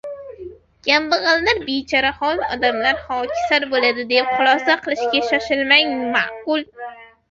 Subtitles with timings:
[0.87, 6.71] Kambag‘allar, bechorahol odamlar xokisor bo‘ladi, deb xulosa qilishga shoshilmagan ma’qul.